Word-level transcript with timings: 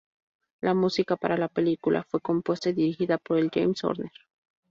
La 0.61 0.73
música 0.73 1.15
para 1.15 1.37
la 1.37 1.47
película 1.47 2.03
fue 2.09 2.21
compuesta 2.21 2.69
y 2.71 2.73
dirigida 2.73 3.19
por 3.19 3.37
James 3.53 3.83
Horner. 3.83 4.09